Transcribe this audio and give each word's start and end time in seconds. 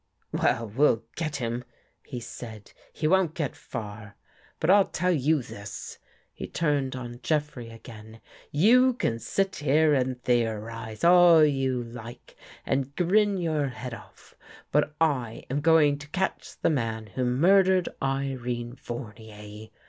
"Well, 0.31 0.67
we'll 0.67 1.03
get 1.15 1.35
him," 1.35 1.63
he 2.03 2.19
said. 2.19 2.71
"He 2.91 3.07
won't 3.07 3.35
get 3.35 3.55
far. 3.55 4.15
But 4.59 4.71
I'll 4.71 4.87
tell 4.87 5.11
you 5.11 5.43
this." 5.43 5.99
He 6.33 6.47
turned 6.47 6.95
on 6.95 7.19
Jeffrey 7.21 7.69
again." 7.69 8.19
You 8.65 8.93
can 8.95 9.19
sit 9.19 9.57
here 9.57 9.93
and 9.93 10.19
theorize 10.23 11.03
all 11.03 11.45
you 11.45 11.83
like 11.83 12.35
and 12.65 12.95
grin 12.95 13.37
your 13.37 13.67
head 13.67 13.93
off, 13.93 14.33
but 14.71 14.95
I 14.99 15.43
am 15.51 15.61
going 15.61 15.99
to 15.99 16.09
catch 16.09 16.59
the 16.59 16.71
man 16.71 17.05
who 17.13 17.23
murdered 17.23 17.87
Irene 18.01 18.77
Fournier. 18.77 19.69